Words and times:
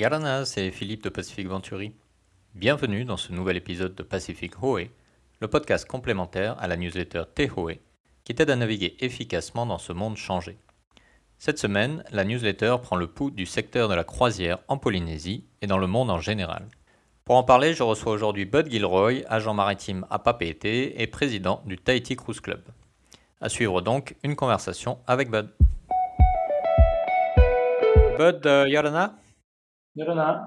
Yarana, 0.00 0.46
c'est 0.46 0.70
Philippe 0.70 1.04
de 1.04 1.10
Pacific 1.10 1.46
Venturi. 1.46 1.92
Bienvenue 2.54 3.04
dans 3.04 3.18
ce 3.18 3.34
nouvel 3.34 3.58
épisode 3.58 3.94
de 3.94 4.02
Pacific 4.02 4.62
Hoé, 4.62 4.90
le 5.40 5.46
podcast 5.46 5.86
complémentaire 5.86 6.56
à 6.58 6.68
la 6.68 6.78
newsletter 6.78 7.24
Tehoe, 7.34 7.76
qui 8.24 8.34
t'aide 8.34 8.48
à 8.48 8.56
naviguer 8.56 8.96
efficacement 9.00 9.66
dans 9.66 9.76
ce 9.76 9.92
monde 9.92 10.16
changé. 10.16 10.56
Cette 11.36 11.58
semaine, 11.58 12.02
la 12.12 12.24
newsletter 12.24 12.76
prend 12.82 12.96
le 12.96 13.08
pouls 13.08 13.30
du 13.30 13.44
secteur 13.44 13.90
de 13.90 13.94
la 13.94 14.04
croisière 14.04 14.60
en 14.68 14.78
Polynésie 14.78 15.44
et 15.60 15.66
dans 15.66 15.76
le 15.76 15.86
monde 15.86 16.08
en 16.08 16.18
général. 16.18 16.66
Pour 17.26 17.36
en 17.36 17.42
parler, 17.42 17.74
je 17.74 17.82
reçois 17.82 18.12
aujourd'hui 18.12 18.46
Bud 18.46 18.70
Gilroy, 18.70 19.24
agent 19.28 19.52
maritime 19.52 20.06
à 20.08 20.18
Papeete 20.18 20.64
et 20.64 21.06
président 21.08 21.60
du 21.66 21.76
Tahiti 21.76 22.16
Cruise 22.16 22.40
Club. 22.40 22.62
À 23.42 23.50
suivre 23.50 23.82
donc 23.82 24.16
une 24.22 24.34
conversation 24.34 24.96
avec 25.06 25.30
Bud. 25.30 25.50
Bud 28.18 28.46
euh, 28.46 28.66
Yarana? 28.66 29.19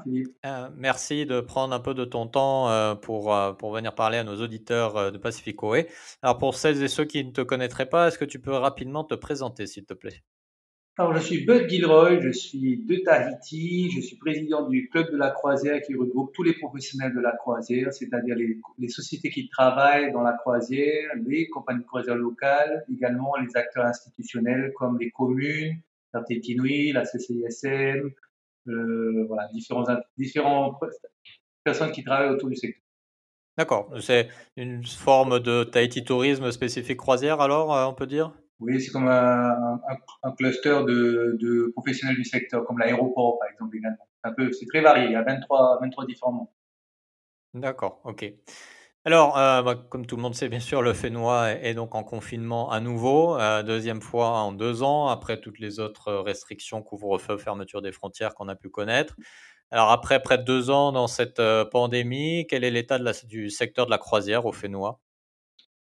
Philippe. 0.04 0.36
Euh, 0.46 0.70
merci 0.76 1.26
de 1.26 1.42
prendre 1.42 1.74
un 1.74 1.80
peu 1.80 1.94
de 1.94 2.06
ton 2.06 2.28
temps 2.28 2.70
euh, 2.70 2.96
pour, 2.96 3.36
euh, 3.36 3.54
pour 3.54 3.74
venir 3.74 3.94
parler 3.94 4.18
à 4.18 4.24
nos 4.24 4.42
auditeurs 4.42 5.12
de 5.12 5.18
Pacificoe. 5.18 5.86
Alors 6.22 6.38
pour 6.38 6.56
celles 6.56 6.82
et 6.82 6.88
ceux 6.88 7.06
qui 7.06 7.24
ne 7.24 7.32
te 7.32 7.42
connaîtraient 7.42 7.90
pas, 7.90 8.08
est-ce 8.08 8.18
que 8.18 8.26
tu 8.26 8.40
peux 8.40 8.54
rapidement 8.54 9.04
te 9.04 9.16
présenter, 9.16 9.68
s'il 9.68 9.86
te 9.86 9.94
plaît? 9.94 10.24
Alors 10.98 11.16
je 11.16 11.22
suis 11.22 11.44
Bud 11.44 11.68
Gilroy, 11.68 12.20
je 12.22 12.30
suis 12.30 12.78
de 12.86 12.98
Tahiti, 12.98 13.90
je 13.90 14.00
suis 14.00 14.16
président 14.16 14.70
du 14.70 14.90
club 14.90 15.12
de 15.12 15.18
la 15.18 15.32
croisière 15.32 15.82
qui 15.82 15.96
regroupe 15.96 16.32
tous 16.34 16.44
les 16.44 16.54
professionnels 16.54 17.16
de 17.16 17.20
la 17.20 17.32
croisière, 17.32 17.92
c'est-à-dire 17.92 18.36
les, 18.36 18.60
les 18.78 18.90
sociétés 18.90 19.32
qui 19.32 19.50
travaillent 19.50 20.12
dans 20.12 20.22
la 20.22 20.34
croisière, 20.34 21.10
les 21.26 21.50
compagnies 21.50 21.82
de 21.82 21.88
croisière 21.88 22.16
locales, 22.16 22.86
également 22.94 23.36
les 23.38 23.58
acteurs 23.58 23.86
institutionnels 23.86 24.72
comme 24.76 25.00
les 25.00 25.10
communes, 25.10 25.82
la 26.14 26.22
CCISM, 27.06 28.12
euh, 28.68 29.26
voilà, 29.28 29.48
différents, 29.54 29.86
différentes 30.18 30.78
personnes 31.64 31.92
qui 31.92 32.04
travaillent 32.04 32.30
autour 32.30 32.50
du 32.50 32.56
secteur. 32.56 32.82
D'accord. 33.58 33.94
C'est 34.00 34.30
une 34.58 34.84
forme 34.86 35.40
de 35.40 35.64
Tahiti 35.64 36.04
tourisme 36.04 36.52
spécifique 36.52 36.98
croisière, 36.98 37.40
alors, 37.42 37.76
euh, 37.76 37.86
on 37.86 37.94
peut 37.94 38.08
dire? 38.08 38.34
Oui, 38.60 38.82
c'est 38.82 38.92
comme 38.92 39.08
un, 39.08 39.80
un, 40.24 40.32
cluster 40.32 40.84
de, 40.88 41.38
de, 41.40 41.72
professionnels 41.76 42.16
du 42.16 42.24
secteur, 42.24 42.66
comme 42.66 42.80
l'aéroport, 42.80 43.38
par 43.40 43.50
exemple, 43.50 43.76
également. 43.78 44.08
C'est 44.54 44.66
très 44.68 44.82
varié. 44.82 45.06
Il 45.08 45.12
y 45.12 45.16
a 45.16 45.24
23, 45.24 45.80
23 45.82 46.06
différents 46.06 46.32
mondes. 46.32 46.48
D'accord, 47.54 48.00
ok. 48.06 48.34
Alors, 49.06 49.38
euh, 49.38 49.62
bah, 49.62 49.76
comme 49.90 50.06
tout 50.06 50.16
le 50.16 50.22
monde 50.22 50.34
sait, 50.34 50.48
bien 50.48 50.62
sûr, 50.62 50.82
le 50.82 50.94
Fénois 50.94 51.52
est, 51.52 51.74
donc 51.74 51.94
en 51.94 52.04
confinement 52.06 52.72
à 52.72 52.80
nouveau, 52.80 53.38
euh, 53.38 53.62
deuxième 53.62 54.02
fois 54.02 54.30
en 54.30 54.54
deux 54.54 54.82
ans, 54.82 55.10
après 55.10 55.42
toutes 55.42 55.60
les 55.60 55.82
autres 55.82 56.14
restrictions, 56.14 56.82
couvre-feu, 56.82 57.38
fermeture 57.38 57.82
des 57.82 57.92
frontières 57.92 58.34
qu'on 58.34 58.48
a 58.48 58.56
pu 58.56 58.70
connaître. 58.70 59.16
Alors, 59.72 59.92
après 59.92 60.22
près 60.22 60.38
de 60.38 60.44
deux 60.44 60.70
ans 60.70 60.94
dans 60.94 61.08
cette 61.08 61.42
euh, 61.42 61.66
pandémie, 61.66 62.48
quel 62.48 62.64
est 62.64 62.72
l'état 62.72 62.98
du 63.26 63.50
secteur 63.50 63.88
de 63.88 63.92
la 63.92 63.98
croisière 63.98 64.46
au 64.46 64.54
Fénois? 64.54 65.02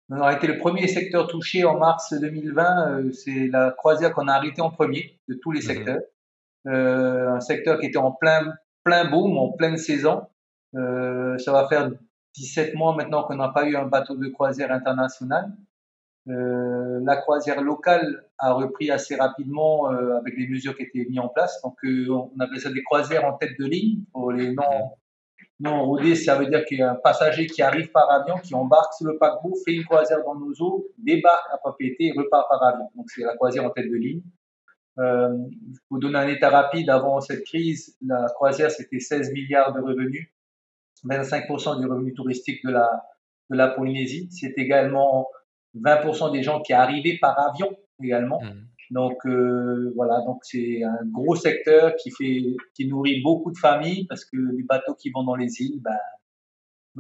On 0.09 0.21
a 0.21 0.33
été 0.33 0.47
le 0.47 0.58
premier 0.58 0.88
secteur 0.88 1.27
touché 1.27 1.64
en 1.64 1.77
mars 1.77 2.14
2020. 2.14 3.11
c'est 3.14 3.47
la 3.47 3.71
croisière 3.71 4.14
qu'on 4.14 4.27
a 4.27 4.33
arrêté 4.33 4.61
en 4.61 4.69
premier 4.69 5.17
de 5.30 5.36
tous 5.42 5.52
les 5.52 5.59
mmh 5.59 5.64
secteurs. 5.64 6.02
un 6.66 7.39
secteur 7.42 7.80
qui 7.80 7.88
était 7.88 7.97
en 7.97 8.11
plein, 8.11 8.53
plein 8.83 9.09
boom, 9.09 9.38
en 9.38 9.52
pleine 9.52 9.77
saison. 9.77 10.23
ça 10.73 11.52
va 11.52 11.67
faire 11.67 11.89
17 12.38 12.75
mois 12.75 12.95
maintenant 12.95 13.23
qu'on 13.23 13.35
n'a 13.35 13.49
pas 13.49 13.66
eu 13.67 13.75
un 13.75 13.85
bateau 13.85 14.16
de 14.16 14.27
croisière 14.30 14.71
international. 14.71 15.52
Euh, 16.27 16.99
la 17.03 17.17
croisière 17.17 17.61
locale 17.61 18.25
a 18.38 18.53
repris 18.53 18.91
assez 18.91 19.16
rapidement 19.16 19.91
euh, 19.91 20.17
avec 20.17 20.35
les 20.38 20.47
mesures 20.47 20.75
qui 20.75 20.83
étaient 20.83 21.05
mises 21.09 21.19
en 21.19 21.30
place. 21.30 21.61
Donc, 21.63 21.77
euh, 21.83 22.08
on 22.09 22.39
appelle 22.39 22.59
ça 22.59 22.69
des 22.71 22.83
croisières 22.83 23.25
en 23.25 23.33
tête 23.33 23.58
de 23.58 23.65
ligne. 23.65 24.03
Pour 24.11 24.31
les 24.31 24.53
non, 24.53 24.92
non 25.59 25.86
rodés, 25.86 26.15
ça 26.15 26.36
veut 26.36 26.47
dire 26.47 26.65
qu'il 26.65 26.80
y 26.80 26.81
a 26.81 26.92
un 26.92 26.95
passager 26.95 27.47
qui 27.47 27.61
arrive 27.61 27.92
par 27.92 28.11
avion, 28.11 28.37
qui 28.39 28.53
embarque 28.53 28.93
sur 28.93 29.08
le 29.08 29.17
paquebot, 29.17 29.55
fait 29.65 29.73
une 29.73 29.86
croisière 29.86 30.23
dans 30.23 30.36
nos 30.36 30.53
eaux, 30.59 30.87
débarque 30.97 31.49
à 31.52 31.58
Papeete 31.58 31.95
et 31.99 32.11
repart 32.11 32.47
par 32.49 32.61
avion. 32.64 32.89
Donc, 32.95 33.09
c'est 33.09 33.23
la 33.23 33.36
croisière 33.36 33.65
en 33.65 33.71
tête 33.71 33.89
de 33.89 33.95
ligne. 33.95 34.21
Euh, 34.99 35.30
pour 35.87 35.99
donner 35.99 36.17
un 36.17 36.27
état 36.27 36.49
rapide, 36.49 36.89
avant 36.89 37.21
cette 37.21 37.43
crise, 37.45 37.95
la 38.02 38.26
croisière, 38.33 38.71
c'était 38.71 38.99
16 38.99 39.31
milliards 39.31 39.73
de 39.73 39.80
revenus. 39.80 40.27
25% 41.05 41.80
du 41.80 41.87
revenu 41.87 42.13
touristique 42.13 42.63
de 42.65 42.71
la, 42.71 42.89
de 43.49 43.55
la 43.55 43.69
Polynésie. 43.69 44.27
C'est 44.31 44.53
également 44.58 45.27
20% 45.75 46.31
des 46.31 46.43
gens 46.43 46.61
qui 46.61 46.73
arrivaient 46.73 47.17
par 47.19 47.39
avion 47.39 47.69
également. 48.02 48.41
Mmh. 48.41 48.67
Donc 48.91 49.25
euh, 49.25 49.91
voilà, 49.95 50.21
donc 50.21 50.39
c'est 50.43 50.81
un 50.83 50.99
gros 51.05 51.35
secteur 51.35 51.95
qui 51.95 52.09
fait, 52.11 52.55
qui 52.73 52.87
nourrit 52.87 53.21
beaucoup 53.21 53.52
de 53.52 53.58
familles 53.58 54.05
parce 54.08 54.23
que 54.23 54.37
les 54.37 54.63
bateaux 54.63 54.95
qui 54.95 55.09
vont 55.09 55.23
dans 55.23 55.35
les 55.35 55.61
îles, 55.61 55.81
ben, 55.81 55.97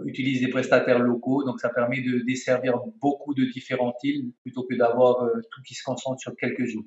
utilisent 0.05 0.41
des 0.41 0.49
prestataires 0.49 0.99
locaux, 0.99 1.43
donc 1.43 1.59
ça 1.59 1.69
permet 1.69 2.01
de 2.01 2.19
desservir 2.25 2.79
beaucoup 3.01 3.33
de 3.33 3.45
différentes 3.45 3.95
îles 4.03 4.31
plutôt 4.41 4.63
que 4.63 4.75
d'avoir 4.75 5.23
euh, 5.23 5.41
tout 5.49 5.61
qui 5.65 5.73
se 5.73 5.83
concentre 5.83 6.19
sur 6.19 6.35
quelques 6.35 6.65
jours. 6.65 6.85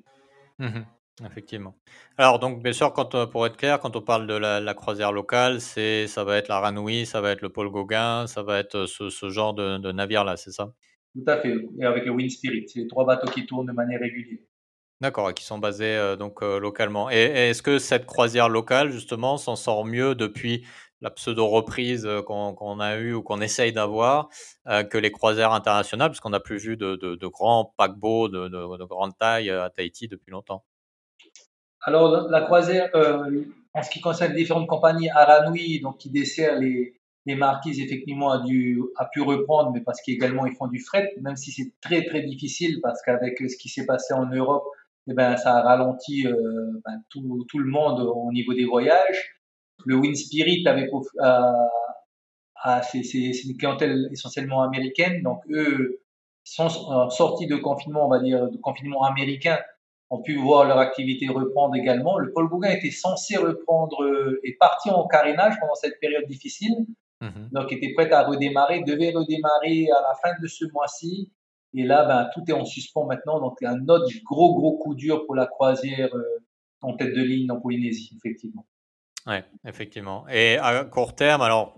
Mmh 0.59 0.81
Effectivement. 1.25 1.75
Alors 2.17 2.39
donc 2.39 2.63
bien 2.63 2.73
sûr, 2.73 2.93
quand, 2.93 3.27
pour 3.29 3.45
être 3.45 3.57
clair, 3.57 3.79
quand 3.79 3.95
on 3.95 4.01
parle 4.01 4.27
de 4.27 4.33
la, 4.33 4.73
croisière 4.73 5.11
locale, 5.11 5.61
c'est 5.61 6.07
ça 6.07 6.23
va 6.23 6.37
être 6.37 6.47
la 6.47 6.59
Ranouille, 6.59 7.05
ça 7.05 7.21
va 7.21 7.31
être 7.31 7.41
le 7.41 7.49
Paul 7.49 7.69
Gauguin, 7.69 8.27
ça 8.27 8.43
va 8.43 8.59
être 8.59 8.85
ce, 8.85 9.09
ce 9.09 9.29
genre 9.29 9.53
de, 9.53 9.77
de 9.77 9.91
navire-là, 9.91 10.37
c'est 10.37 10.51
ça? 10.51 10.73
Tout 11.13 11.23
à 11.27 11.41
fait, 11.41 11.53
et 11.79 11.85
avec 11.85 12.05
le 12.05 12.11
Wind 12.11 12.31
Spirit, 12.31 12.65
c'est 12.67 12.79
les 12.79 12.87
trois 12.87 13.05
bateaux 13.05 13.29
qui 13.29 13.45
tournent 13.45 13.67
de 13.67 13.73
manière 13.73 13.99
régulière. 13.99 14.39
D'accord, 15.01 15.31
et 15.31 15.33
qui 15.33 15.43
sont 15.43 15.57
basés 15.57 15.95
euh, 15.97 16.15
donc 16.15 16.43
euh, 16.43 16.59
localement. 16.59 17.09
Et, 17.09 17.15
est-ce 17.49 17.63
que 17.63 17.79
cette 17.79 18.05
croisière 18.05 18.49
locale, 18.49 18.91
justement, 18.91 19.37
s'en 19.37 19.55
sort 19.55 19.83
mieux 19.83 20.13
depuis 20.13 20.63
la 21.01 21.09
pseudo-reprise 21.09 22.05
euh, 22.05 22.21
qu'on 22.21 22.79
a 22.79 22.97
eue 22.97 23.13
ou 23.15 23.23
qu'on 23.23 23.41
essaye 23.41 23.73
d'avoir 23.73 24.29
que 24.91 24.97
les 24.99 25.11
croisières 25.11 25.53
internationales, 25.53 26.11
puisqu'on 26.11 26.29
n'a 26.29 26.39
plus 26.39 26.57
vu 26.57 26.77
de, 26.77 26.95
de, 26.95 27.15
de 27.15 27.27
grands 27.27 27.73
paquebots 27.77 28.29
de, 28.29 28.47
de, 28.47 28.85
grande 28.85 29.17
taille 29.17 29.49
à 29.49 29.71
Tahiti 29.71 30.07
depuis 30.07 30.29
longtemps 30.29 30.63
alors, 31.83 32.29
la 32.29 32.41
croisière, 32.41 32.89
euh, 32.95 33.43
en 33.73 33.81
ce 33.81 33.89
qui 33.89 34.01
concerne 34.01 34.33
différentes 34.33 34.67
compagnies, 34.67 35.09
Aranui, 35.09 35.79
donc 35.81 35.97
qui 35.97 36.11
dessert 36.11 36.59
les, 36.59 36.93
les 37.25 37.35
marquises, 37.35 37.79
effectivement, 37.79 38.31
a, 38.31 38.39
dû, 38.39 38.81
a 38.97 39.05
pu 39.05 39.21
reprendre, 39.21 39.71
mais 39.71 39.81
parce 39.81 40.01
qu'également 40.01 40.45
ils 40.45 40.55
font 40.55 40.67
du 40.67 40.79
fret, 40.79 41.13
même 41.21 41.35
si 41.35 41.51
c'est 41.51 41.73
très 41.81 42.05
très 42.05 42.21
difficile, 42.21 42.79
parce 42.83 43.01
qu'avec 43.01 43.37
ce 43.39 43.57
qui 43.57 43.69
s'est 43.69 43.85
passé 43.85 44.13
en 44.13 44.27
Europe, 44.27 44.65
eh 45.07 45.13
ben, 45.13 45.35
ça 45.37 45.57
a 45.57 45.61
ralenti 45.61 46.27
euh, 46.27 46.33
ben, 46.85 47.01
tout, 47.09 47.45
tout, 47.49 47.57
le 47.57 47.65
monde 47.65 47.99
au 48.01 48.31
niveau 48.31 48.53
des 48.53 48.65
voyages. 48.65 49.35
Le 49.85 49.95
Wind 49.95 50.15
Spirit 50.15 50.63
avait 50.67 50.87
c'est 52.83 52.99
une 52.99 53.57
clientèle 53.57 54.07
essentiellement 54.11 54.61
américaine, 54.61 55.23
donc 55.23 55.41
eux 55.49 56.01
sont 56.43 56.69
sortis 57.09 57.47
de 57.47 57.55
confinement, 57.55 58.05
on 58.05 58.09
va 58.09 58.19
dire, 58.19 58.49
de 58.49 58.57
confinement 58.57 59.03
américain, 59.03 59.57
ont 60.11 60.21
pu 60.21 60.35
voir 60.35 60.65
leur 60.65 60.77
activité 60.77 61.27
reprendre 61.29 61.75
également. 61.75 62.17
Le 62.19 62.31
Paul 62.33 62.49
Gauguin 62.49 62.69
était 62.69 62.91
censé 62.91 63.37
reprendre 63.37 64.03
euh, 64.03 64.41
et 64.43 64.55
parti 64.59 64.89
en 64.89 65.07
carénage 65.07 65.55
pendant 65.59 65.75
cette 65.75 65.99
période 65.99 66.25
difficile. 66.27 66.85
Mhm. 67.21 67.49
Donc, 67.53 67.71
était 67.71 67.93
prêt 67.93 68.11
à 68.11 68.23
redémarrer, 68.23 68.83
devait 68.83 69.11
redémarrer 69.11 69.87
à 69.89 70.01
la 70.01 70.13
fin 70.21 70.35
de 70.41 70.47
ce 70.47 70.65
mois-ci. 70.73 71.31
Et 71.73 71.83
là, 71.83 72.03
ben, 72.05 72.29
tout 72.33 72.43
est 72.49 72.53
en 72.53 72.65
suspens 72.65 73.05
maintenant. 73.05 73.39
Donc, 73.39 73.63
un 73.63 73.87
autre 73.87 74.11
gros, 74.25 74.53
gros 74.53 74.77
coup 74.77 74.95
dur 74.95 75.25
pour 75.25 75.35
la 75.35 75.47
croisière 75.47 76.13
euh, 76.13 76.43
en 76.81 76.97
tête 76.97 77.15
de 77.15 77.21
ligne 77.21 77.49
en 77.49 77.61
Polynésie, 77.61 78.11
effectivement. 78.17 78.65
Oui, 79.27 79.35
effectivement. 79.65 80.27
Et 80.29 80.57
à 80.57 80.83
court 80.83 81.13
terme, 81.15 81.41
alors 81.41 81.75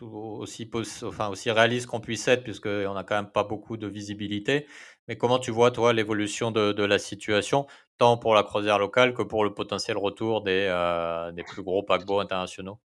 aussi, 0.00 0.68
enfin, 1.04 1.28
aussi 1.28 1.50
réaliste 1.52 1.86
qu'on 1.86 2.00
puisse 2.00 2.26
être, 2.26 2.42
puisqu'on 2.42 2.94
n'a 2.94 3.04
quand 3.04 3.14
même 3.14 3.30
pas 3.30 3.44
beaucoup 3.44 3.76
de 3.76 3.86
visibilité, 3.86 4.66
mais 5.06 5.16
comment 5.16 5.38
tu 5.38 5.52
vois, 5.52 5.70
toi, 5.70 5.92
l'évolution 5.92 6.50
de, 6.50 6.82
la 6.82 6.98
situation, 6.98 7.66
tant 7.98 8.16
pour 8.18 8.34
la 8.34 8.42
croisière 8.42 8.80
locale 8.80 9.14
que 9.14 9.22
pour 9.22 9.44
le 9.44 9.54
potentiel 9.54 9.96
retour 9.96 10.42
des, 10.42 10.66
euh, 10.68 11.30
des 11.30 11.44
plus 11.44 11.62
gros 11.62 11.84
paquebots 11.84 12.18
internationaux? 12.18 12.80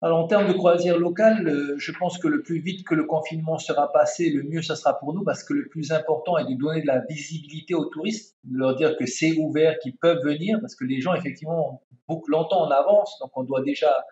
Alors, 0.00 0.20
en 0.20 0.28
termes 0.28 0.46
de 0.46 0.52
croisière 0.52 0.96
locale, 0.96 1.48
euh, 1.48 1.74
je 1.76 1.90
pense 1.90 2.18
que 2.18 2.28
le 2.28 2.42
plus 2.42 2.60
vite 2.60 2.86
que 2.86 2.94
le 2.94 3.04
confinement 3.04 3.58
sera 3.58 3.90
passé, 3.90 4.30
le 4.30 4.44
mieux 4.44 4.62
ça 4.62 4.76
sera 4.76 4.96
pour 4.96 5.12
nous 5.12 5.24
parce 5.24 5.42
que 5.42 5.52
le 5.54 5.68
plus 5.68 5.90
important 5.90 6.38
est 6.38 6.44
de 6.44 6.56
donner 6.56 6.82
de 6.82 6.86
la 6.86 7.00
visibilité 7.00 7.74
aux 7.74 7.86
touristes, 7.86 8.36
de 8.44 8.58
leur 8.58 8.76
dire 8.76 8.96
que 8.96 9.06
c'est 9.06 9.36
ouvert, 9.38 9.76
qu'ils 9.80 9.96
peuvent 9.96 10.22
venir 10.22 10.58
parce 10.60 10.76
que 10.76 10.84
les 10.84 11.00
gens, 11.00 11.14
effectivement, 11.14 11.82
beaucoup 12.06 12.30
longtemps 12.30 12.62
en 12.62 12.70
avance. 12.70 13.18
Donc, 13.20 13.32
on 13.34 13.42
doit 13.42 13.62
déjà 13.62 14.04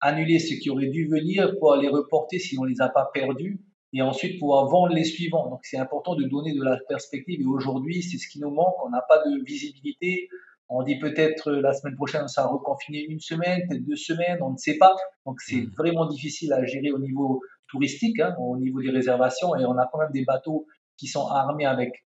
annuler 0.00 0.38
ceux 0.38 0.56
qui 0.56 0.70
auraient 0.70 0.88
dû 0.88 1.06
venir 1.08 1.58
pour 1.58 1.76
les 1.76 1.88
reporter 1.88 2.38
si 2.38 2.58
on 2.58 2.64
les 2.64 2.80
a 2.80 2.88
pas 2.88 3.10
perdus 3.12 3.60
et 3.92 4.00
ensuite 4.00 4.40
pouvoir 4.40 4.66
vendre 4.68 4.94
les 4.94 5.04
suivants. 5.04 5.50
Donc, 5.50 5.60
c'est 5.64 5.78
important 5.78 6.14
de 6.14 6.24
donner 6.24 6.54
de 6.54 6.62
la 6.62 6.78
perspective 6.88 7.42
et 7.42 7.46
aujourd'hui, 7.46 8.02
c'est 8.02 8.16
ce 8.16 8.28
qui 8.28 8.40
nous 8.40 8.50
manque. 8.50 8.82
On 8.82 8.88
n'a 8.88 9.02
pas 9.06 9.18
de 9.18 9.44
visibilité. 9.44 10.30
On 10.68 10.82
dit 10.82 10.98
peut-être 10.98 11.50
euh, 11.50 11.60
la 11.60 11.72
semaine 11.72 11.94
prochaine, 11.94 12.26
ça 12.28 12.42
va 12.42 12.48
reconfiner 12.48 13.04
une 13.04 13.20
semaine, 13.20 13.60
peut-être 13.68 13.84
deux 13.84 13.96
semaines, 13.96 14.38
on 14.40 14.52
ne 14.52 14.56
sait 14.56 14.78
pas. 14.78 14.94
Donc 15.26 15.40
c'est 15.40 15.62
mm. 15.62 15.72
vraiment 15.76 16.06
difficile 16.06 16.52
à 16.52 16.64
gérer 16.64 16.90
au 16.90 16.98
niveau 16.98 17.42
touristique, 17.68 18.20
hein, 18.20 18.34
au 18.38 18.56
niveau 18.56 18.80
des 18.80 18.90
réservations. 18.90 19.54
Et 19.56 19.64
on 19.64 19.76
a 19.76 19.88
quand 19.92 19.98
même 19.98 20.12
des 20.12 20.24
bateaux 20.24 20.66
qui 20.96 21.06
sont 21.06 21.26
armés 21.26 21.66
avec, 21.66 22.04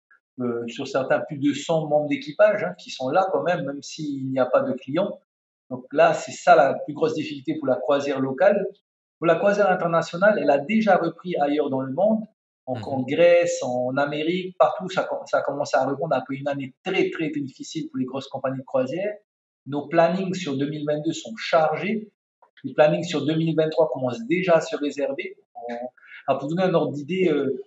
euh, 0.41 0.67
sur 0.67 0.89
certains, 0.89 1.21
plus 1.21 1.39
de 1.39 1.53
100 1.53 1.89
membres 1.89 2.09
d'équipage, 2.09 2.65
hein, 2.65 2.75
qui 2.79 2.91
sont 2.91 3.09
là 3.09 3.27
quand 3.33 3.43
même, 3.43 3.65
même 3.65 3.83
s'il 3.83 4.31
n'y 4.31 4.39
a 4.39 4.47
pas 4.47 4.63
de 4.63 4.73
clients. 4.73 5.21
Donc 5.69 5.85
là, 5.93 6.15
c'est 6.15 6.33
ça 6.33 6.57
la 6.57 6.75
plus 6.75 6.95
grosse 6.95 7.15
difficulté 7.15 7.57
pour 7.59 7.69
la 7.69 7.77
croisière 7.77 8.21
locale. 8.21 8.67
Pour 9.19 9.27
la 9.27 9.37
croisière 9.37 9.71
internationale, 9.71 10.39
elle 10.41 10.51
a 10.51 10.59
déjà 10.59 10.97
repris 10.97 11.37
ailleurs 11.37 11.71
dans 11.71 11.83
le 11.83 11.93
monde, 11.93 12.25
en, 12.71 12.99
mhm. 12.99 13.07
Grèce, 13.07 13.63
en 13.63 13.97
Amérique, 13.97 14.57
partout, 14.59 14.89
ça, 14.89 15.09
ça 15.27 15.39
a 15.39 15.43
commencé 15.43 15.77
à 15.77 15.85
reprendre 15.85 16.15
après 16.15 16.37
une 16.37 16.49
année 16.49 16.75
très, 16.85 17.11
très 17.11 17.31
difficile 17.31 17.89
pour 17.89 17.99
les 17.99 18.05
grosses 18.05 18.29
compagnies 18.29 18.59
de 18.59 18.65
croisière. 18.65 19.15
Nos 19.67 19.89
plannings 19.89 20.35
sur 20.35 20.57
2022 20.57 21.13
sont 21.13 21.35
chargés. 21.37 22.11
Les 22.65 22.75
plannings 22.75 23.05
sur 23.05 23.25
2023 23.25 23.91
commencent 23.91 24.27
déjà 24.27 24.57
à 24.57 24.61
se 24.61 24.77
réserver. 24.77 25.37
pour 26.27 26.49
donner 26.49 26.63
un 26.63 26.75
ordre 26.75 26.93
d'idée, 26.93 27.29
euh, 27.29 27.63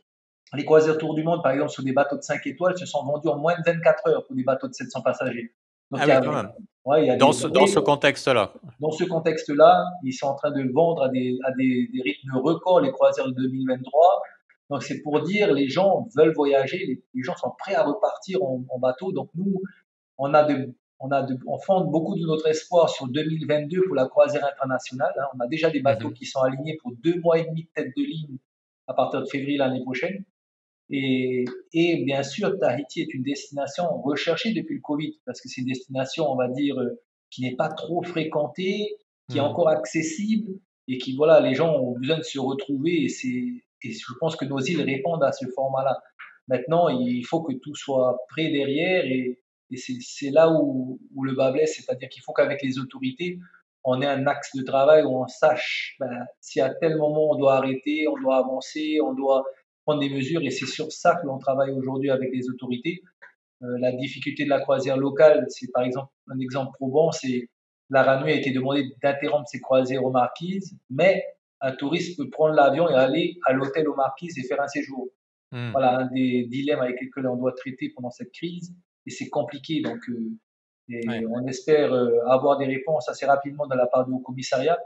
les 0.53 0.65
croisières 0.65 0.97
Tour 0.97 1.15
du 1.15 1.23
Monde, 1.23 1.41
par 1.41 1.51
exemple, 1.51 1.71
sur 1.71 1.83
des 1.83 1.93
bateaux 1.93 2.17
de 2.17 2.21
5 2.21 2.45
étoiles, 2.45 2.77
se 2.77 2.85
sont 2.85 3.03
vendus 3.03 3.27
en 3.27 3.37
moins 3.37 3.55
de 3.55 3.63
24 3.65 4.07
heures 4.07 4.25
pour 4.25 4.35
des 4.35 4.43
bateaux 4.43 4.67
de 4.67 4.73
700 4.73 5.01
passagers. 5.01 5.53
ah 5.93 6.05
oui, 6.05 6.13
quand 6.23 6.31
même. 6.31 7.17
dans, 7.17 7.31
ce, 7.31 7.47
dans 7.47 7.67
ce 7.67 7.79
contexte-là. 7.79 8.53
Dans 8.79 8.91
ce 8.91 9.03
contexte-là, 9.03 9.85
ils 10.03 10.13
sont 10.13 10.27
en 10.27 10.35
train 10.35 10.51
de 10.51 10.71
vendre 10.71 11.03
à 11.03 11.09
des, 11.09 11.37
à 11.43 11.51
des, 11.51 11.89
rythmes 12.03 12.37
records 12.37 12.81
les 12.81 12.91
croisières 12.91 13.27
de 13.27 13.33
2023. 13.33 14.21
Donc 14.73 14.81
c'est 14.81 15.03
pour 15.03 15.21
dire, 15.21 15.53
les 15.53 15.69
gens 15.69 16.07
veulent 16.15 16.33
voyager, 16.33 16.99
les, 17.13 17.21
gens 17.21 17.35
sont 17.35 17.51
prêts 17.59 17.75
à 17.75 17.83
repartir 17.83 18.41
en, 18.41 18.79
bateau. 18.79 19.11
Donc 19.11 19.29
nous, 19.35 19.61
on 20.17 20.33
a 20.33 20.43
de, 20.45 20.73
on 20.99 21.11
a 21.11 21.21
de, 21.21 21.37
on 21.45 21.59
fonde 21.59 21.91
beaucoup 21.91 22.15
de 22.15 22.25
notre 22.25 22.47
espoir 22.47 22.89
sur 22.89 23.07
2022 23.07 23.83
pour 23.83 23.93
la 23.93 24.07
croisière 24.07 24.43
internationale. 24.43 25.13
Hein. 25.15 25.25
On 25.35 25.39
a 25.41 25.47
déjà 25.47 25.69
des 25.69 25.81
bateaux 25.81 26.07
mhm. 26.07 26.15
qui 26.15 26.25
sont 26.25 26.39
alignés 26.39 26.75
pour 26.81 26.91
deux 27.03 27.19
mois 27.19 27.37
et 27.37 27.45
demi 27.45 27.65
de 27.65 27.69
tête 27.75 27.91
de 27.95 28.01
ligne 28.01 28.37
à 28.87 28.95
partir 28.95 29.21
de 29.21 29.27
février 29.27 29.57
l'année 29.59 29.83
prochaine. 29.83 30.25
Et, 30.89 31.45
et, 31.73 32.03
bien 32.03 32.23
sûr, 32.23 32.57
Tahiti 32.57 33.01
est 33.01 33.13
une 33.13 33.21
destination 33.21 34.01
recherchée 34.01 34.53
depuis 34.53 34.77
le 34.77 34.81
Covid, 34.81 35.13
parce 35.27 35.39
que 35.39 35.49
c'est 35.49 35.61
une 35.61 35.67
destination, 35.67 36.31
on 36.31 36.35
va 36.35 36.47
dire, 36.47 36.79
euh, 36.79 36.99
qui 37.29 37.43
n'est 37.43 37.55
pas 37.55 37.69
trop 37.69 38.01
fréquentée, 38.01 38.97
qui 39.29 39.37
est 39.37 39.41
hmm. 39.41 39.45
encore 39.45 39.69
accessible, 39.69 40.51
et 40.87 40.97
qui, 40.97 41.15
voilà, 41.15 41.41
les 41.41 41.53
gens 41.53 41.75
ont 41.75 41.91
besoin 41.99 42.17
de 42.17 42.23
se 42.23 42.39
retrouver, 42.39 43.03
et, 43.03 43.09
c'est, 43.09 43.62
et 43.83 43.91
je 43.91 44.13
pense 44.19 44.35
que 44.35 44.45
nos 44.45 44.59
îles 44.59 44.81
répondent 44.81 45.23
à 45.23 45.31
ce 45.31 45.45
format-là. 45.47 46.01
Maintenant, 46.47 46.89
il 46.89 47.23
faut 47.25 47.41
que 47.41 47.53
tout 47.53 47.75
soit 47.75 48.17
prêt 48.29 48.49
derrière, 48.49 49.05
et, 49.05 49.39
c'est, 49.75 50.29
là 50.29 50.51
où, 50.51 50.99
le 51.23 51.33
bas 51.33 51.51
blesse, 51.51 51.75
c'est-à-dire 51.77 52.07
qu'il 52.09 52.21
faut 52.21 52.33
qu'avec 52.33 52.61
les 52.61 52.77
autorités, 52.77 53.39
on 53.83 54.01
ait 54.01 54.07
un 54.07 54.27
axe 54.27 54.55
de 54.55 54.63
travail 54.63 55.03
où 55.03 55.09
on 55.09 55.27
sache 55.27 55.95
ben, 55.99 56.25
si 56.39 56.61
à 56.61 56.69
tel 56.69 56.97
moment 56.97 57.31
on 57.31 57.35
doit 57.35 57.55
arrêter, 57.55 58.07
on 58.07 58.15
doit 58.17 58.37
avancer, 58.37 58.99
on 59.01 59.13
doit 59.13 59.43
prendre 59.83 59.99
des 59.99 60.09
mesures 60.09 60.41
et 60.41 60.51
c'est 60.51 60.67
sur 60.67 60.91
ça 60.91 61.15
que 61.15 61.25
l'on 61.25 61.37
travaille 61.37 61.71
aujourd'hui 61.71 62.09
avec 62.09 62.31
les 62.31 62.49
autorités. 62.49 63.01
Euh, 63.63 63.77
la 63.79 63.91
difficulté 63.91 64.45
de 64.45 64.49
la 64.49 64.61
croisière 64.61 64.95
locale, 64.95 65.45
c'est 65.49 65.71
par 65.71 65.83
exemple 65.83 66.11
un 66.29 66.39
exemple 66.39 66.71
probant, 66.75 67.11
c'est 67.11 67.49
la 67.89 68.03
RANUI 68.03 68.31
a 68.31 68.35
été 68.35 68.51
demandé 68.51 68.85
d'interrompre 69.01 69.47
ses 69.47 69.59
croisières 69.59 70.03
aux 70.03 70.11
Marquises, 70.11 70.77
mais 70.89 71.23
un 71.63 71.71
touriste 71.71 72.17
peut 72.17 72.29
prendre 72.29 72.53
l'avion 72.53 72.89
et 72.89 72.93
aller 72.93 73.39
à 73.45 73.53
l'hôtel 73.53 73.87
aux 73.87 73.95
Marquises 73.95 74.37
et 74.37 74.43
faire 74.43 74.61
un 74.61 74.67
séjour. 74.67 75.09
Hmm. 75.51 75.71
Voilà 75.71 75.99
un 75.99 76.05
des 76.07 76.43
dilemmes 76.43 76.81
avec 76.81 77.01
lesquels 77.01 77.25
on 77.27 77.37
doit 77.37 77.53
traiter 77.53 77.89
pendant 77.95 78.11
cette 78.11 78.31
crise 78.31 78.75
et 79.05 79.09
c'est 79.09 79.29
compliqué. 79.29 79.81
Donc, 79.81 79.99
euh, 80.09 81.27
on 81.29 81.47
espère 81.47 81.93
euh, 81.93 82.19
avoir 82.27 82.57
des 82.57 82.65
réponses 82.65 83.07
assez 83.07 83.25
rapidement 83.25 83.65
de 83.65 83.75
la 83.75 83.87
part 83.87 84.05
du 84.05 84.13
commissariat 84.21 84.77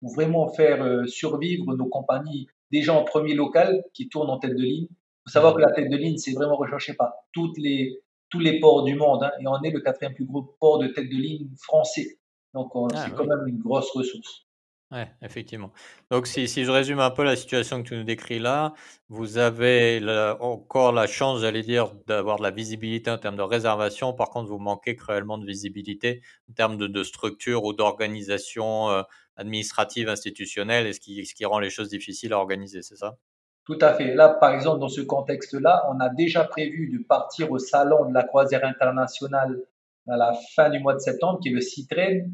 pour 0.00 0.14
vraiment 0.14 0.48
faire 0.48 1.08
survivre 1.08 1.74
nos 1.74 1.86
compagnies 1.86 2.46
déjà 2.70 2.94
en 2.94 3.02
premier 3.02 3.34
local 3.34 3.82
qui 3.92 4.08
tourne 4.08 4.30
en 4.30 4.38
tête 4.38 4.54
de 4.54 4.62
ligne. 4.62 4.86
Il 4.90 5.30
faut 5.30 5.32
savoir 5.32 5.54
que 5.54 5.60
la 5.60 5.72
tête 5.72 5.90
de 5.90 5.96
ligne, 5.96 6.18
c'est 6.18 6.32
vraiment 6.32 6.56
recherché 6.56 6.94
par 6.94 7.12
toutes 7.32 7.58
les, 7.58 8.00
tous 8.30 8.38
les 8.38 8.60
ports 8.60 8.84
du 8.84 8.94
monde. 8.94 9.24
Hein, 9.24 9.32
et 9.40 9.46
on 9.48 9.60
est 9.62 9.70
le 9.70 9.80
quatrième 9.80 10.14
plus 10.14 10.24
gros 10.24 10.56
port 10.60 10.78
de 10.78 10.86
tête 10.88 11.08
de 11.08 11.16
ligne 11.16 11.48
français. 11.60 12.20
Donc, 12.54 12.70
ah 12.74 12.86
c'est 12.96 13.14
quand 13.14 13.26
même 13.26 13.46
une 13.46 13.58
grosse 13.58 13.90
ressource. 13.90 14.45
Oui, 14.92 15.00
effectivement. 15.20 15.72
Donc, 16.12 16.28
si, 16.28 16.46
si, 16.46 16.64
je 16.64 16.70
résume 16.70 17.00
un 17.00 17.10
peu 17.10 17.24
la 17.24 17.34
situation 17.34 17.82
que 17.82 17.88
tu 17.88 17.96
nous 17.96 18.04
décris 18.04 18.38
là, 18.38 18.72
vous 19.08 19.36
avez 19.36 20.00
encore 20.38 20.92
la 20.92 21.08
chance, 21.08 21.40
j'allais 21.40 21.62
dire, 21.62 21.92
d'avoir 22.06 22.38
de 22.38 22.44
la 22.44 22.52
visibilité 22.52 23.10
en 23.10 23.18
termes 23.18 23.36
de 23.36 23.42
réservation. 23.42 24.12
Par 24.12 24.30
contre, 24.30 24.48
vous 24.48 24.60
manquez 24.60 24.94
cruellement 24.94 25.38
de 25.38 25.46
visibilité 25.46 26.22
en 26.48 26.52
termes 26.52 26.76
de, 26.76 27.02
structure 27.02 27.64
ou 27.64 27.72
d'organisation 27.72 28.90
euh, 28.90 29.02
administrative, 29.36 30.08
institutionnelle, 30.08 30.86
et 30.86 30.92
ce 30.92 31.00
qui, 31.00 31.26
ce 31.26 31.34
qui 31.34 31.44
rend 31.44 31.58
les 31.58 31.70
choses 31.70 31.88
difficiles 31.88 32.32
à 32.32 32.38
organiser, 32.38 32.82
c'est 32.82 32.96
ça? 32.96 33.16
Tout 33.64 33.78
à 33.80 33.92
fait. 33.94 34.14
Là, 34.14 34.28
par 34.28 34.54
exemple, 34.54 34.78
dans 34.78 34.88
ce 34.88 35.00
contexte-là, 35.00 35.84
on 35.90 35.98
a 35.98 36.10
déjà 36.10 36.44
prévu 36.44 36.88
de 36.96 37.02
partir 37.02 37.50
au 37.50 37.58
salon 37.58 38.08
de 38.08 38.14
la 38.14 38.22
croisière 38.22 38.64
internationale 38.64 39.60
à 40.08 40.16
la 40.16 40.32
fin 40.54 40.70
du 40.70 40.78
mois 40.78 40.94
de 40.94 41.00
septembre, 41.00 41.40
qui 41.42 41.48
est 41.48 41.52
le 41.52 41.60
CITREN, 41.60 42.30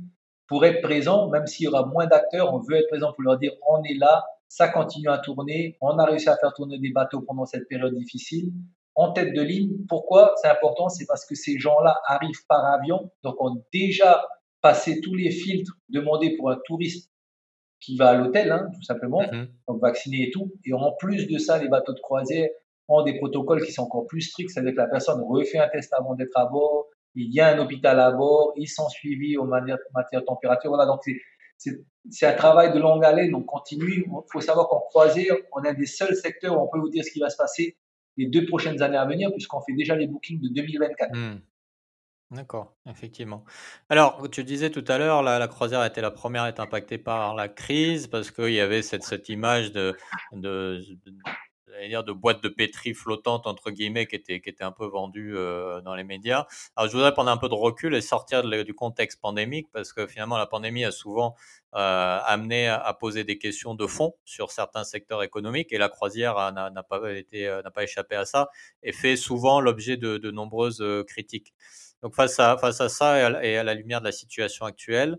pour 0.53 0.67
être 0.67 0.83
présent, 0.83 1.31
même 1.31 1.47
s'il 1.47 1.65
y 1.65 1.69
aura 1.69 1.87
moins 1.87 2.07
d'acteurs, 2.07 2.53
on 2.53 2.59
veut 2.59 2.77
être 2.77 2.89
présent 2.89 3.15
pour 3.15 3.23
leur 3.23 3.39
dire 3.39 3.53
on 3.67 3.83
est 3.85 3.95
là, 3.95 4.23
ça 4.49 4.69
continue 4.69 5.09
à 5.09 5.17
tourner, 5.17 5.79
on 5.81 5.97
a 5.97 6.05
réussi 6.05 6.29
à 6.29 6.37
faire 6.37 6.53
tourner 6.53 6.79
des 6.79 6.91
bateaux 6.91 7.23
pendant 7.23 7.47
cette 7.47 7.67
période 7.69 7.95
difficile. 7.95 8.53
En 8.95 9.13
tête 9.13 9.33
de 9.33 9.41
ligne, 9.41 9.71
pourquoi 9.89 10.35
c'est 10.43 10.49
important? 10.49 10.91
C'est 10.91 11.07
parce 11.07 11.25
que 11.25 11.35
ces 11.35 11.59
gens-là 11.59 11.99
arrivent 12.07 12.45
par 12.51 12.67
avion, 12.67 13.11
donc 13.25 13.41
ont 13.41 13.65
déjà 13.73 14.27
passé 14.61 15.01
tous 15.01 15.15
les 15.15 15.31
filtres 15.31 15.73
demandés 15.89 16.37
pour 16.37 16.51
un 16.51 16.59
touriste 16.67 17.11
qui 17.81 17.97
va 17.97 18.11
à 18.11 18.15
l'hôtel, 18.15 18.53
hein, 18.53 18.69
tout 18.75 18.83
simplement, 18.83 19.23
mm-hmm. 19.23 19.49
donc 19.69 19.81
vacciné 19.81 20.25
et 20.25 20.31
tout. 20.31 20.53
Et 20.67 20.75
en 20.75 20.93
plus 20.99 21.29
de 21.29 21.39
ça, 21.39 21.57
les 21.63 21.69
bateaux 21.69 21.95
de 21.95 22.01
croisière 22.01 22.51
ont 22.89 23.03
des 23.03 23.17
protocoles 23.17 23.65
qui 23.65 23.73
sont 23.73 23.85
encore 23.85 24.07
plus 24.07 24.21
stricts, 24.21 24.51
c'est-à-dire 24.51 24.73
que 24.73 24.81
la 24.81 24.89
personne 24.89 25.23
refait 25.23 25.61
un 25.61 25.69
test 25.71 25.95
avant 25.95 26.15
d'être 26.15 26.37
à 26.37 26.45
bord, 26.45 26.89
il 27.15 27.33
y 27.33 27.41
a 27.41 27.55
un 27.55 27.59
hôpital 27.59 28.01
à 28.01 28.11
bord, 28.11 28.53
ils 28.57 28.69
sont 28.69 28.89
suivis 28.89 29.37
en 29.39 29.45
matière, 29.45 29.79
de 30.13 30.21
température. 30.21 30.71
Voilà, 30.71 30.87
donc 30.87 31.01
c'est 31.57 32.27
un 32.27 32.35
travail 32.35 32.73
de 32.73 32.79
longue 32.79 33.05
haleine, 33.05 33.35
on 33.35 33.43
continue. 33.43 34.05
Il 34.07 34.33
faut 34.33 34.41
savoir 34.41 34.69
qu'en 34.69 34.81
croisière, 34.81 35.37
on 35.53 35.63
est 35.63 35.69
un 35.69 35.75
des 35.75 35.87
seuls 35.87 36.17
secteurs 36.17 36.59
où 36.59 36.65
on 36.65 36.69
peut 36.69 36.79
vous 36.79 36.91
dire 36.91 37.05
ce 37.05 37.11
qui 37.11 37.21
va 37.21 37.31
se 37.31 37.37
passer 37.37 37.77
les 38.17 38.27
deux 38.27 38.47
prochaines 38.47 38.83
années 38.83 38.97
à 38.97 39.07
venir, 39.07 39.31
puisqu'on 39.33 39.61
fait 39.63 39.75
déjà 39.75 39.95
les 39.95 40.07
bookings 40.07 40.41
de 40.41 40.49
2024. 40.49 41.15
Hmm. 41.15 41.41
D'accord, 42.33 42.75
effectivement. 42.89 43.45
Alors, 43.91 44.31
tu 44.31 44.43
disais 44.43 44.71
tout 44.71 44.85
à 44.89 44.97
l'heure, 44.97 45.23
la, 45.23 45.39
la 45.39 45.49
croisière 45.49 45.85
était 45.85 46.01
la 46.01 46.11
première 46.11 46.45
à 46.45 46.49
être 46.49 46.61
impactée 46.61 46.97
par 46.97 47.35
la 47.35 47.49
crise 47.49 48.07
parce 48.07 48.31
qu'il 48.31 48.55
y 48.55 48.61
avait 48.61 48.81
cette, 48.81 49.03
cette 49.03 49.29
image 49.29 49.71
de, 49.73 49.95
de, 50.33 50.81
dire 51.89 52.05
de 52.05 52.13
boîtes 52.13 52.43
de 52.43 52.49
pétri 52.49 52.95
flottantes 52.95 53.47
entre 53.47 53.71
guillemets 53.71 54.07
qui 54.07 54.17
étaient 54.17 54.41
qui 54.41 54.55
un 54.61 54.73
peu 54.73 54.87
vendues 54.87 55.37
euh, 55.37 55.81
dans 55.81 55.95
les 55.95 56.05
médias. 56.05 56.47
Alors 56.77 56.91
je 56.91 56.97
voudrais 56.97 57.13
prendre 57.13 57.31
un 57.31 57.37
peu 57.37 57.49
de 57.49 57.55
recul 57.55 57.95
et 57.95 58.01
sortir 58.01 58.43
du 58.43 58.75
contexte 58.75 59.21
pandémique 59.21 59.69
parce 59.73 59.93
que 59.93 60.07
finalement 60.07 60.39
la 60.39 60.47
pandémie 60.47 60.85
a 60.85 60.93
souvent 60.93 61.35
euh, 61.75 62.19
amené 62.25 62.69
à, 62.69 62.93
poser 62.95 63.25
des 63.25 63.39
questions 63.39 63.75
de 63.75 63.87
fond 63.87 64.15
sur 64.25 64.51
certains 64.51 64.85
secteurs 64.85 65.23
économiques 65.23 65.73
et 65.73 65.79
la 65.79 65.89
croisière 65.89 66.53
n'a 66.53 66.83
pas 66.83 67.13
été 67.13 67.49
euh, 67.49 67.63
n'a 67.63 67.71
pas 67.71 67.83
échappé 67.83 68.17
à 68.17 68.25
ça 68.25 68.49
et 68.83 68.93
fait 68.93 69.17
souvent 69.17 69.61
l'objet 69.61 69.97
de, 69.97 70.19
de 70.19 70.31
nombreuses 70.31 70.85
critiques. 71.07 71.55
Donc 72.03 72.15
face 72.15 72.39
à 72.41 72.59
face 72.59 72.81
à 72.81 72.89
ça 72.89 73.19
et 73.43 73.57
à 73.57 73.63
la 73.63 73.75
lumière 73.75 74.01
de 74.01 74.07
la 74.07 74.13
situation 74.13 74.67
actuelle, 74.67 75.17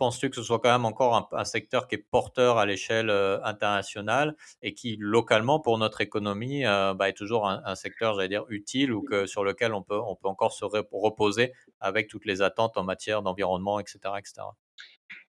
penses-tu 0.00 0.30
que 0.30 0.36
ce 0.36 0.42
soit 0.42 0.60
quand 0.60 0.72
même 0.72 0.86
encore 0.86 1.28
un, 1.30 1.44
secteur 1.44 1.86
qui 1.86 1.96
est 1.96 2.04
porteur 2.10 2.56
à 2.56 2.64
l'échelle 2.64 3.10
euh, 3.10 3.38
internationale 3.44 4.34
et 4.62 4.72
qui, 4.72 4.96
localement, 4.98 5.60
pour 5.60 5.76
notre 5.76 6.00
économie, 6.00 6.64
euh, 6.64 6.94
bah, 6.94 7.10
est 7.10 7.12
toujours 7.12 7.46
un, 7.46 7.74
secteur, 7.74 8.14
j'allais 8.14 8.28
dire, 8.28 8.46
utile 8.48 8.92
ou 8.92 9.02
que, 9.02 9.26
sur 9.26 9.44
lequel 9.44 9.74
on 9.74 9.82
peut, 9.82 10.00
on 10.00 10.16
peut 10.16 10.28
encore 10.28 10.52
se 10.54 10.64
reposer 10.64 11.52
avec 11.80 12.08
toutes 12.08 12.24
les 12.24 12.40
attentes 12.40 12.78
en 12.78 12.82
matière 12.82 13.20
d'environnement, 13.22 13.78
etc., 13.78 13.98
etc. 14.18 14.40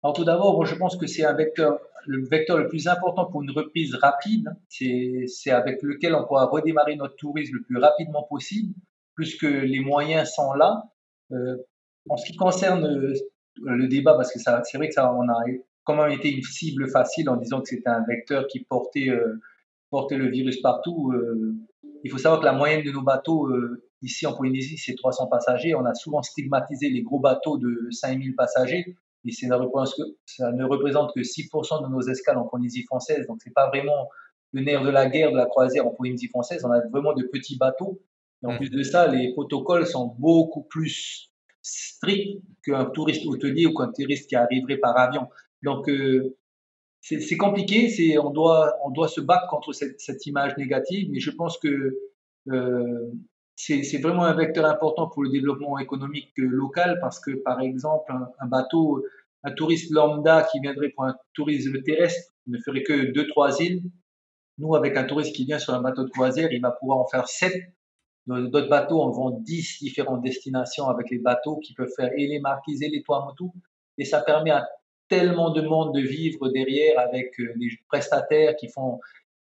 Alors 0.03 0.15
tout 0.15 0.23
d'abord, 0.23 0.63
je 0.65 0.75
pense 0.75 0.95
que 0.97 1.07
c'est 1.07 1.25
un 1.25 1.33
vecteur, 1.33 1.79
le 2.05 2.25
vecteur 2.29 2.57
le 2.57 2.67
plus 2.67 2.87
important 2.87 3.25
pour 3.25 3.41
une 3.41 3.51
reprise 3.51 3.95
rapide. 3.95 4.49
C'est 4.69 5.51
avec 5.51 5.81
lequel 5.81 6.13
on 6.13 6.25
pourra 6.25 6.45
redémarrer 6.45 6.95
notre 6.95 7.15
tourisme 7.15 7.55
le 7.55 7.63
plus 7.63 7.77
rapidement 7.77 8.23
possible, 8.23 8.75
puisque 9.15 9.41
les 9.43 9.79
moyens 9.79 10.29
sont 10.29 10.53
là. 10.53 10.83
Euh, 11.31 11.57
en 12.07 12.17
ce 12.17 12.25
qui 12.25 12.37
concerne 12.37 13.13
le 13.63 13.87
débat 13.87 14.13
parce 14.13 14.31
que 14.31 14.39
c'est 14.39 14.77
vrai 14.77 14.87
que 14.87 14.93
ça, 14.93 15.13
on 15.13 15.27
a 15.29 15.43
quand 15.83 15.95
même 15.95 16.11
été 16.11 16.31
une 16.31 16.43
cible 16.43 16.87
facile 16.89 17.29
en 17.29 17.37
disant 17.37 17.61
que 17.61 17.69
c'était 17.69 17.89
un 17.89 18.03
vecteur 18.07 18.47
qui 18.47 18.59
portait, 18.59 19.09
euh, 19.09 19.39
portait 19.89 20.17
le 20.17 20.29
virus 20.29 20.61
partout. 20.61 21.11
Euh. 21.13 21.55
il 22.03 22.11
faut 22.11 22.17
savoir 22.17 22.39
que 22.39 22.45
la 22.45 22.53
moyenne 22.53 22.83
de 22.83 22.91
nos 22.91 23.01
bateaux 23.01 23.47
euh, 23.47 23.83
ici 24.01 24.25
en 24.27 24.35
Polynésie, 24.35 24.77
c'est 24.77 24.95
300 24.95 25.27
passagers. 25.27 25.73
On 25.75 25.85
a 25.85 25.93
souvent 25.93 26.21
stigmatisé 26.21 26.89
les 26.89 27.01
gros 27.01 27.19
bateaux 27.19 27.57
de 27.57 27.87
5000 27.91 28.35
passagers. 28.35 28.95
Et 29.25 29.31
ça 29.31 29.47
ne 29.47 29.55
représente 29.55 29.95
que, 29.97 30.03
ça 30.25 30.51
ne 30.51 30.63
représente 30.63 31.11
que 31.13 31.21
6% 31.21 31.83
de 31.83 31.91
nos 31.91 32.01
escales 32.01 32.37
en 32.37 32.47
Polynésie 32.47 32.83
française. 32.83 33.27
Donc, 33.27 33.39
c'est 33.43 33.53
pas 33.53 33.67
vraiment 33.67 34.09
le 34.53 34.61
nerf 34.61 34.83
de 34.83 34.89
la 34.89 35.07
guerre 35.09 35.31
de 35.31 35.37
la 35.37 35.45
croisière 35.45 35.85
en 35.85 35.91
Polynésie 35.91 36.27
française. 36.27 36.63
On 36.65 36.71
a 36.71 36.79
vraiment 36.87 37.13
de 37.13 37.23
petits 37.23 37.57
bateaux. 37.57 37.99
Et 38.43 38.45
en 38.45 38.53
mmh. 38.53 38.57
plus 38.57 38.69
de 38.69 38.83
ça, 38.83 39.07
les 39.07 39.33
protocoles 39.33 39.85
sont 39.85 40.15
beaucoup 40.17 40.63
plus 40.63 41.29
strict 41.61 42.41
qu'un 42.63 42.85
touriste 42.85 43.25
hôtelier 43.25 43.65
ou 43.65 43.73
qu'un 43.73 43.91
touriste 43.91 44.29
qui 44.29 44.35
arriverait 44.35 44.77
par 44.77 44.97
avion. 44.97 45.27
Donc, 45.63 45.89
euh, 45.89 46.35
c'est 47.01 47.37
compliqué, 47.37 47.89
c'est 47.89 48.17
on 48.17 48.29
doit, 48.29 48.75
on 48.83 48.91
doit 48.91 49.07
se 49.07 49.21
battre 49.21 49.47
contre 49.47 49.71
cette, 49.73 50.25
image 50.25 50.57
négative, 50.57 51.09
mais 51.11 51.19
je 51.19 51.31
pense 51.31 51.57
que 51.57 51.97
euh, 52.49 53.11
c'est 53.55 54.01
vraiment 54.01 54.23
un 54.23 54.33
vecteur 54.33 54.65
important 54.65 55.07
pour 55.07 55.23
le 55.23 55.29
développement 55.29 55.79
économique 55.79 56.31
local 56.37 56.97
parce 57.01 57.19
que, 57.19 57.31
par 57.31 57.59
exemple, 57.61 58.11
un, 58.39 58.47
bateau, 58.47 59.03
un 59.43 59.51
touriste 59.51 59.91
lambda 59.91 60.43
qui 60.43 60.59
viendrait 60.59 60.89
pour 60.89 61.05
un 61.05 61.15
tourisme 61.33 61.81
terrestre 61.83 62.31
ne 62.47 62.57
ferait 62.59 62.83
que 62.83 63.11
deux, 63.11 63.27
trois 63.27 63.61
îles. 63.61 63.83
Nous, 64.57 64.75
avec 64.75 64.97
un 64.97 65.03
touriste 65.03 65.35
qui 65.35 65.45
vient 65.45 65.59
sur 65.59 65.73
un 65.73 65.81
bateau 65.81 66.03
de 66.03 66.09
croisière, 66.09 66.51
il 66.51 66.61
va 66.61 66.71
pouvoir 66.71 66.99
en 66.99 67.07
faire 67.07 67.27
sept. 67.27 67.53
D'autres 68.29 68.69
bateaux 68.69 69.01
en 69.01 69.09
vont 69.09 69.31
dix 69.31 69.79
différentes 69.81 70.21
destinations 70.21 70.87
avec 70.87 71.09
les 71.09 71.17
bateaux 71.17 71.57
qui 71.57 71.73
peuvent 71.73 71.91
faire 71.95 72.11
et 72.15 72.27
les 72.27 72.39
marquises 72.39 72.83
et 72.83 72.89
les 72.89 73.01
Tuamotu. 73.01 73.45
Et 73.97 74.05
ça 74.05 74.21
permet 74.21 74.51
à 74.51 74.67
tellement 75.07 75.49
de 75.49 75.61
monde 75.61 75.95
de 75.95 76.01
vivre 76.01 76.49
derrière 76.49 76.99
avec 76.99 77.39
euh, 77.39 77.53
des 77.57 77.69
prestataires 77.87 78.55
qui 78.55 78.69
font 78.69 78.99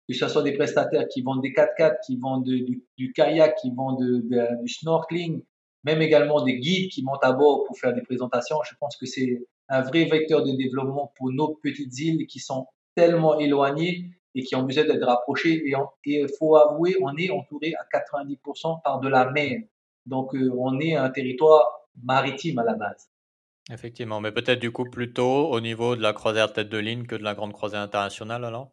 que 0.09 0.15
ce 0.15 0.27
soit 0.29 0.43
des 0.43 0.53
prestataires 0.53 1.07
qui 1.09 1.23
vendent 1.23 1.43
des 1.43 1.53
4x4, 1.53 1.95
qui 2.05 2.17
vendent 2.17 2.45
du, 2.45 3.12
kayak, 3.12 3.55
qui 3.62 3.71
vendent 3.71 4.03
du 4.03 4.69
snorkeling, 4.69 5.43
même 5.85 6.03
également 6.03 6.43
des 6.43 6.59
guides 6.59 6.91
qui 6.91 7.05
montent 7.05 7.23
à 7.23 7.33
bord 7.33 7.65
pour 7.65 7.79
faire 7.79 7.95
des 7.95 8.03
présentations. 8.03 8.57
Je 8.65 8.75
pense 8.81 8.97
que 8.97 9.07
c'est 9.07 9.47
un 9.69 9.83
vrai 9.83 10.05
vecteur 10.05 10.45
de 10.45 10.53
développement 10.57 11.12
pour 11.17 11.33
nos 11.33 11.55
petites 11.62 11.97
îles 12.01 12.27
qui 12.27 12.41
sont 12.41 12.67
tellement 12.97 13.39
éloignées 13.39 14.11
et 14.35 14.43
qui 14.43 14.55
ont 14.57 14.62
besoin 14.62 14.85
d'être 14.85 15.05
rapprochées. 15.05 15.62
Et 15.67 15.75
il 16.05 16.29
faut 16.39 16.57
avouer, 16.57 16.97
on 17.03 17.17
est 17.17 17.31
entouré 17.31 17.75
à 17.75 17.99
90% 17.99 18.83
par 18.83 19.01
de 19.01 19.09
la 19.09 19.31
mer. 19.31 19.61
Donc, 20.07 20.35
euh, 20.35 20.51
on 20.57 20.81
est 20.81 20.97
un 20.97 21.11
territoire 21.11 21.89
maritime 22.03 22.59
à 22.59 22.65
la 22.65 22.75
base. 22.75 23.09
Effectivement, 23.71 24.21
mais 24.21 24.33
peut-être 24.33 24.59
du 24.59 24.73
coup 24.73 24.91
plutôt 24.91 25.49
au 25.51 25.61
niveau 25.61 25.95
de 25.95 26.03
la 26.03 26.12
croisière 26.12 26.53
tête 26.53 26.69
de 26.69 26.79
ligne 26.79 27.07
que 27.07 27.15
de 27.15 27.23
la 27.23 27.35
grande 27.35 27.53
croisière 27.53 27.81
internationale 27.81 28.45
alors? 28.45 28.73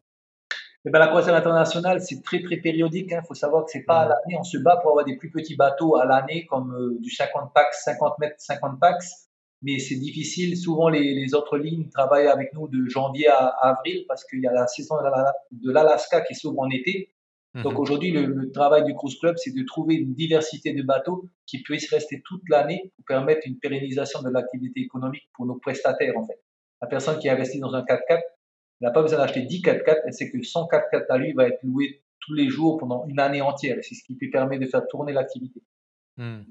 Eh 0.85 0.89
ben, 0.89 0.99
la 0.99 1.07
croisière 1.07 1.35
internationale, 1.35 2.01
c'est 2.01 2.23
très 2.23 2.41
très 2.41 2.57
périodique. 2.57 3.07
Il 3.11 3.15
hein. 3.15 3.21
faut 3.27 3.33
savoir 3.33 3.65
que 3.65 3.71
c'est 3.71 3.83
pas 3.83 3.99
à 3.99 4.05
mm. 4.05 4.09
l'année. 4.09 4.37
On 4.39 4.43
se 4.43 4.57
bat 4.57 4.77
pour 4.77 4.91
avoir 4.91 5.05
des 5.05 5.17
plus 5.17 5.29
petits 5.29 5.55
bateaux 5.55 5.97
à 5.97 6.05
l'année, 6.05 6.45
comme 6.45 6.73
euh, 6.73 6.97
du 6.99 7.11
50 7.11 7.53
pax, 7.53 7.83
50 7.83 8.17
mètres, 8.19 8.35
50 8.37 8.79
pax. 8.79 9.28
Mais 9.61 9.79
c'est 9.79 9.95
difficile. 9.95 10.55
Souvent, 10.57 10.89
les, 10.89 11.13
les, 11.13 11.33
autres 11.33 11.57
lignes 11.57 11.89
travaillent 11.89 12.27
avec 12.27 12.53
nous 12.53 12.67
de 12.67 12.87
janvier 12.87 13.27
à, 13.27 13.47
avril 13.47 14.05
parce 14.07 14.23
qu'il 14.23 14.39
y 14.39 14.47
a 14.47 14.53
la 14.53 14.67
saison 14.67 14.95
de 15.51 15.71
l'Alaska 15.71 16.21
qui 16.21 16.35
s'ouvre 16.35 16.59
en 16.59 16.69
été. 16.69 17.11
Mm-hmm. 17.55 17.63
Donc 17.63 17.79
aujourd'hui, 17.79 18.11
le, 18.11 18.25
le, 18.25 18.51
travail 18.51 18.85
du 18.85 18.93
Cruise 18.93 19.17
Club, 19.19 19.35
c'est 19.37 19.53
de 19.53 19.63
trouver 19.65 19.95
une 19.95 20.13
diversité 20.13 20.73
de 20.73 20.81
bateaux 20.81 21.25
qui 21.45 21.61
puissent 21.61 21.91
rester 21.91 22.21
toute 22.25 22.43
l'année 22.47 22.93
pour 22.95 23.05
permettre 23.05 23.41
une 23.45 23.57
pérennisation 23.57 24.21
de 24.21 24.29
l'activité 24.29 24.81
économique 24.81 25.27
pour 25.33 25.45
nos 25.45 25.55
prestataires, 25.55 26.17
en 26.17 26.25
fait. 26.25 26.39
La 26.81 26.87
personne 26.87 27.19
qui 27.19 27.27
investit 27.27 27.59
dans 27.59 27.73
un 27.73 27.81
4x4, 27.81 28.01
elle 28.09 28.21
n'a 28.81 28.91
pas 28.91 29.01
besoin 29.01 29.19
d'acheter 29.19 29.41
10 29.41 29.61
4x4, 29.61 29.95
elle 30.05 30.13
sait 30.13 30.31
que 30.31 30.41
son 30.41 30.61
4x4 30.67 31.05
à 31.09 31.17
lui 31.17 31.33
va 31.33 31.47
être 31.47 31.61
loué 31.63 32.01
tous 32.21 32.33
les 32.33 32.49
jours 32.49 32.77
pendant 32.77 33.05
une 33.07 33.19
année 33.19 33.41
entière. 33.41 33.77
C'est 33.81 33.95
ce 33.95 34.03
qui 34.03 34.13
lui 34.13 34.29
permet 34.29 34.59
de 34.59 34.65
faire 34.65 34.87
tourner 34.87 35.11
l'activité. 35.11 35.61
Hmm. 36.17 36.43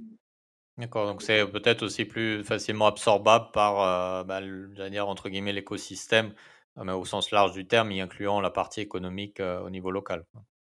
D'accord, 0.78 1.06
donc 1.06 1.23
c'est 1.23 1.44
peut-être 1.44 1.82
aussi 1.82 2.04
plus 2.04 2.44
facilement 2.44 2.87
absorbable 2.87 3.47
par, 3.52 3.82
euh, 3.82 4.23
bah, 4.23 4.40
dire, 4.88 5.08
entre 5.08 5.28
guillemets, 5.28 5.52
l'écosystème, 5.52 6.32
euh, 6.78 6.85
mais 6.85 6.92
au 6.92 7.04
sens 7.04 7.32
large 7.32 7.52
du 7.52 7.66
terme, 7.66 7.90
y 7.90 8.00
incluant 8.00 8.40
la 8.40 8.50
partie 8.50 8.80
économique 8.80 9.40
euh, 9.40 9.61
au 9.61 9.70
niveau 9.70 9.90
local. 9.90 10.25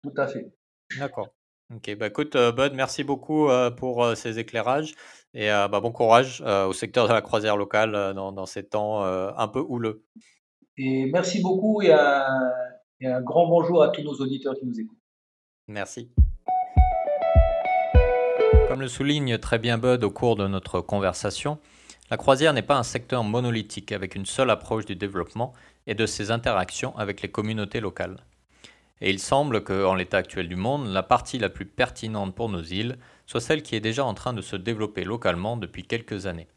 Tout 0.03 0.13
à 0.19 0.27
fait. 0.27 0.53
D'accord. 0.99 1.31
Ok, 1.75 1.97
bah 1.97 2.09
écoute, 2.09 2.37
Bud, 2.37 2.75
merci 2.75 3.05
beaucoup 3.05 3.49
pour 3.79 4.15
ces 4.17 4.39
éclairages 4.39 4.95
et 5.33 5.49
bah, 5.49 5.81
bon 5.81 5.93
courage 5.93 6.43
au 6.43 6.75
secteur 6.75 7.09
de 7.09 7.15
la 7.15 7.23
croisière 7.23 7.57
locale 7.57 8.13
dans, 8.15 8.33
dans, 8.33 8.45
ces 8.45 8.69
temps 8.69 9.03
un 9.03 9.49
peu 9.49 9.61
houleux. 9.61 10.05
Et 10.77 11.07
merci 11.11 11.41
beaucoup 11.41 11.81
et 11.81 11.91
un, 11.91 13.23
grand 13.23 13.49
bonjour 13.49 13.83
à 13.83 13.89
tous 13.89 14.03
nos 14.03 14.13
auditeurs 14.13 14.55
qui 14.55 14.67
nous 14.67 14.79
écoutent. 14.79 15.01
Merci. 15.67 16.13
Comme 18.75 18.81
le 18.81 18.89
souligne 18.89 19.39
très 19.39 19.61
bien 19.61 19.79
Bud 19.79 20.03
au 20.03 20.11
cours 20.11 20.35
de 20.35 20.49
notre 20.49 20.81
conversation, 20.81 21.61
la 22.11 22.17
croisière 22.17 22.53
n'est 22.53 22.61
pas 22.61 22.77
un 22.77 22.83
secteur 22.83 23.23
monolithique 23.23 23.93
avec 23.93 24.17
une 24.17 24.27
seule 24.27 24.51
approche 24.51 24.85
du 24.85 24.97
développement 24.97 25.53
et 25.87 25.95
de 25.95 26.07
ses 26.07 26.33
interactions 26.33 26.93
avec 26.99 27.23
les 27.23 27.31
communautés 27.31 27.79
locales. 27.79 28.17
Et 29.01 29.11
il 29.11 29.21
semble 29.21 29.63
que, 29.63 29.85
en 29.85 29.95
l'état 29.95 30.17
actuel 30.17 30.49
du 30.49 30.57
monde, 30.57 30.89
la 30.89 31.05
partie 31.05 31.39
la 31.39 31.51
plus 31.51 31.67
pertinente 31.67 32.35
pour 32.35 32.49
nos 32.49 32.63
îles 32.63 32.99
soit 33.27 33.41
celle 33.41 33.63
qui 33.63 33.77
est 33.77 33.81
déjà 33.81 34.05
en 34.05 34.13
train 34.13 34.33
de 34.33 34.43
se 34.43 34.57
développer 34.57 35.05
localement 35.05 35.57
depuis 35.57 35.85
quelques 35.85 36.27
années. 36.27 36.49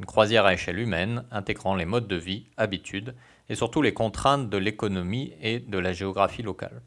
Une 0.00 0.06
croisière 0.06 0.46
à 0.46 0.54
échelle 0.54 0.80
humaine, 0.80 1.24
intégrant 1.30 1.76
les 1.76 1.84
modes 1.84 2.08
de 2.08 2.16
vie, 2.16 2.48
habitudes 2.56 3.14
et 3.48 3.54
surtout 3.54 3.80
les 3.80 3.94
contraintes 3.94 4.50
de 4.50 4.58
l'économie 4.58 5.32
et 5.40 5.60
de 5.60 5.78
la 5.78 5.92
géographie 5.92 6.42
locale. 6.42 6.82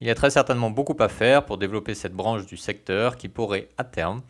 Il 0.00 0.06
y 0.06 0.10
a 0.10 0.14
très 0.14 0.30
certainement 0.30 0.70
beaucoup 0.70 0.96
à 0.98 1.08
faire 1.08 1.46
pour 1.46 1.56
développer 1.56 1.94
cette 1.94 2.12
branche 2.12 2.46
du 2.46 2.56
secteur 2.56 3.16
qui 3.16 3.28
pourrait, 3.28 3.68
à 3.78 3.84
terme, 3.84 4.20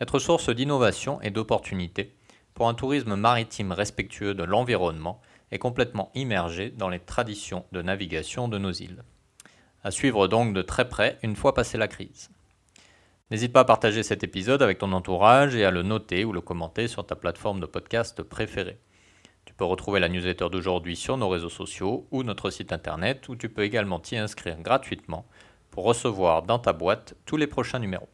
être 0.00 0.18
source 0.18 0.50
d'innovation 0.50 1.20
et 1.22 1.30
d'opportunités 1.30 2.14
pour 2.52 2.68
un 2.68 2.74
tourisme 2.74 3.16
maritime 3.16 3.72
respectueux 3.72 4.34
de 4.34 4.44
l'environnement 4.44 5.20
et 5.50 5.58
complètement 5.58 6.10
immergé 6.14 6.70
dans 6.70 6.88
les 6.88 7.00
traditions 7.00 7.64
de 7.72 7.80
navigation 7.80 8.48
de 8.48 8.58
nos 8.58 8.72
îles. 8.72 9.02
À 9.82 9.90
suivre 9.90 10.28
donc 10.28 10.52
de 10.52 10.62
très 10.62 10.88
près 10.88 11.18
une 11.22 11.36
fois 11.36 11.54
passée 11.54 11.78
la 11.78 11.88
crise. 11.88 12.30
N'hésite 13.30 13.52
pas 13.52 13.60
à 13.60 13.64
partager 13.64 14.02
cet 14.02 14.22
épisode 14.24 14.62
avec 14.62 14.78
ton 14.78 14.92
entourage 14.92 15.56
et 15.56 15.64
à 15.64 15.70
le 15.70 15.82
noter 15.82 16.24
ou 16.24 16.32
le 16.32 16.42
commenter 16.42 16.86
sur 16.86 17.06
ta 17.06 17.16
plateforme 17.16 17.60
de 17.60 17.66
podcast 17.66 18.22
préférée. 18.22 18.78
Tu 19.44 19.54
peux 19.54 19.64
retrouver 19.64 20.00
la 20.00 20.08
newsletter 20.08 20.48
d'aujourd'hui 20.50 20.96
sur 20.96 21.16
nos 21.16 21.28
réseaux 21.28 21.48
sociaux 21.48 22.06
ou 22.10 22.22
notre 22.22 22.50
site 22.50 22.72
internet 22.72 23.28
où 23.28 23.36
tu 23.36 23.48
peux 23.48 23.62
également 23.62 24.00
t'y 24.00 24.16
inscrire 24.16 24.60
gratuitement 24.60 25.26
pour 25.70 25.84
recevoir 25.84 26.42
dans 26.42 26.58
ta 26.58 26.72
boîte 26.72 27.14
tous 27.26 27.36
les 27.36 27.46
prochains 27.46 27.78
numéros. 27.78 28.08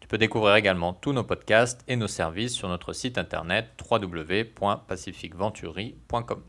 Tu 0.00 0.08
peux 0.08 0.18
découvrir 0.18 0.56
également 0.56 0.92
tous 0.92 1.12
nos 1.12 1.24
podcasts 1.24 1.84
et 1.88 1.96
nos 1.96 2.08
services 2.08 2.54
sur 2.54 2.68
notre 2.68 2.92
site 2.92 3.16
internet 3.18 3.68
www.pacificventuri.com. 3.90 6.42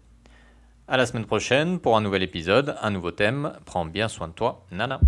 À 0.88 0.98
la 0.98 1.05
semaine 1.05 1.25
prochaine 1.25 1.79
pour 1.79 1.96
un 1.96 2.01
nouvel 2.01 2.24
épisode, 2.24 2.75
un 2.81 2.91
nouveau 2.91 3.12
thème. 3.12 3.53
Prends 3.65 3.86
bien 3.86 4.08
soin 4.08 4.29
de 4.29 4.34
toi, 4.34 4.65
Nana. 4.72 5.00